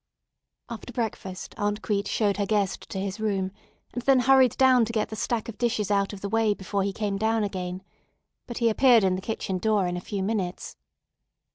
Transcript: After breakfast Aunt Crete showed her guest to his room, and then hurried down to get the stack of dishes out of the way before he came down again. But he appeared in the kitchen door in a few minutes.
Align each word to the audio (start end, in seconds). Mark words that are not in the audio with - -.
After 0.67 0.91
breakfast 0.91 1.53
Aunt 1.59 1.83
Crete 1.83 2.07
showed 2.07 2.37
her 2.37 2.45
guest 2.47 2.89
to 2.89 2.99
his 2.99 3.19
room, 3.19 3.51
and 3.93 4.01
then 4.01 4.21
hurried 4.21 4.57
down 4.57 4.83
to 4.85 4.91
get 4.91 5.09
the 5.09 5.15
stack 5.15 5.47
of 5.47 5.59
dishes 5.59 5.91
out 5.91 6.11
of 6.11 6.21
the 6.21 6.27
way 6.29 6.55
before 6.55 6.81
he 6.81 6.91
came 6.91 7.17
down 7.17 7.43
again. 7.43 7.83
But 8.47 8.57
he 8.57 8.69
appeared 8.71 9.03
in 9.03 9.13
the 9.13 9.21
kitchen 9.21 9.59
door 9.59 9.85
in 9.85 9.95
a 9.97 10.01
few 10.01 10.23
minutes. 10.23 10.75